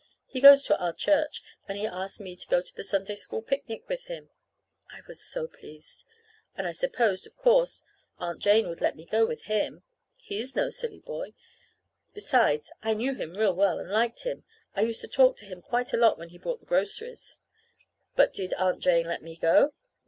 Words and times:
He 0.25 0.41
goes 0.41 0.63
to 0.63 0.75
our 0.79 0.93
church, 0.93 1.43
and 1.67 1.77
he 1.77 1.85
asked 1.85 2.19
me 2.19 2.35
to 2.35 2.47
go 2.47 2.63
to 2.63 2.75
the 2.75 2.83
Sunday 2.83 3.13
School 3.13 3.43
picnic 3.43 3.87
with 3.87 4.05
him. 4.05 4.31
I 4.89 5.01
was 5.07 5.23
so 5.23 5.45
pleased. 5.45 6.05
And 6.57 6.65
I 6.65 6.71
supposed, 6.71 7.27
of 7.27 7.37
course, 7.37 7.83
Aunt 8.17 8.39
Jane 8.39 8.67
would 8.67 8.81
let 8.81 8.95
me 8.95 9.05
go 9.05 9.27
with 9.27 9.43
him. 9.43 9.83
He's 10.17 10.55
no 10.55 10.69
silly 10.71 11.01
boy! 11.01 11.35
Besides, 12.15 12.71
I 12.81 12.95
knew 12.95 13.13
him 13.13 13.35
real 13.35 13.53
well, 13.53 13.77
and 13.77 13.91
liked 13.91 14.23
him. 14.23 14.43
I 14.75 14.81
used 14.81 15.01
to 15.01 15.07
talk 15.07 15.37
to 15.37 15.45
him 15.45 15.61
quite 15.61 15.93
a 15.93 15.97
lot 15.97 16.17
when 16.17 16.29
he 16.29 16.39
brought 16.39 16.61
the 16.61 16.65
groceries. 16.65 17.37
But 18.15 18.33
did 18.33 18.53
Aunt 18.53 18.81
Jane 18.81 19.05
let 19.05 19.21
me 19.21 19.35
go? 19.35 19.71